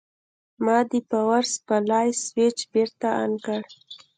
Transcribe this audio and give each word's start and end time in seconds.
ما 0.65 0.77
د 0.91 0.93
پاور 1.09 1.43
سپلای 1.55 2.07
سویچ 2.23 2.57
بېرته 2.73 3.07
آن 3.23 3.31
کړ. 3.45 3.61